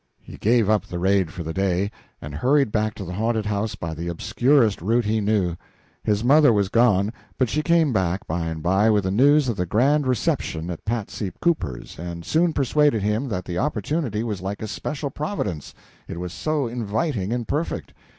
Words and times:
He 0.19 0.37
gave 0.37 0.67
up 0.67 0.87
the 0.87 0.97
raid 0.97 1.29
for 1.31 1.43
the 1.43 1.53
day, 1.53 1.91
and 2.23 2.33
hurried 2.33 2.71
back 2.71 2.95
to 2.95 3.03
the 3.05 3.13
haunted 3.13 3.45
house 3.45 3.75
by 3.75 3.93
the 3.93 4.07
obscurest 4.07 4.81
route 4.81 5.05
he 5.05 5.21
knew. 5.21 5.55
His 6.03 6.23
mother 6.23 6.51
was 6.51 6.69
gone; 6.69 7.13
but 7.37 7.49
she 7.49 7.61
came 7.61 7.93
back, 7.93 8.25
by 8.25 8.47
and 8.47 8.63
by, 8.63 8.89
with 8.89 9.03
the 9.03 9.11
news 9.11 9.47
of 9.47 9.57
the 9.57 9.67
grand 9.67 10.07
reception 10.07 10.71
at 10.71 10.85
Patsy 10.85 11.31
Cooper's, 11.39 11.99
and 11.99 12.25
soon 12.25 12.51
persuaded 12.51 13.03
him 13.03 13.27
that 13.29 13.45
the 13.45 13.59
opportunity 13.59 14.23
was 14.23 14.41
like 14.41 14.63
a 14.63 14.67
special 14.67 15.11
providence, 15.11 15.71
it 16.07 16.19
was 16.19 16.33
so 16.33 16.65
inviting 16.65 17.31
and 17.31 17.47
perfect. 17.47 17.93